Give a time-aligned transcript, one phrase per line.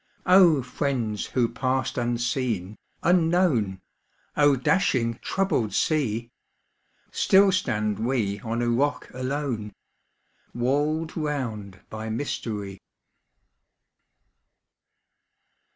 [0.25, 3.81] O friends who passed unseen, unknown!
[4.35, 6.31] O dashing, troubled sea!
[7.11, 9.73] Still stand we on a rock alone,
[10.55, 12.79] Walled round by mystery.